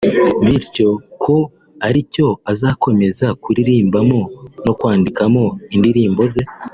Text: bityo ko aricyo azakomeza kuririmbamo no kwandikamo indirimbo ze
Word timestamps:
bityo 0.45 0.89
ko 1.23 1.35
aricyo 1.87 2.27
azakomeza 2.51 3.25
kuririmbamo 3.43 4.19
no 4.65 4.73
kwandikamo 4.79 5.43
indirimbo 5.75 6.21
ze 6.33 6.41